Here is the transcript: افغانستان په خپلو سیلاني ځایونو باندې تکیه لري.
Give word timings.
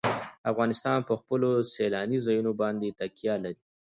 افغانستان 0.51 0.97
په 1.07 1.13
خپلو 1.21 1.49
سیلاني 1.73 2.17
ځایونو 2.25 2.51
باندې 2.61 2.95
تکیه 2.99 3.35
لري. 3.43 3.61